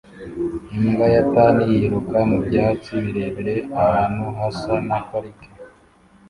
Imbwa 0.77 1.05
ya 1.15 1.23
Tan 1.33 1.55
yiruka 1.71 2.17
mu 2.29 2.37
byatsi 2.45 2.91
birebire 3.03 3.55
ahantu 3.81 4.23
hasa 4.37 4.73
na 4.87 4.97
parike 5.07 5.49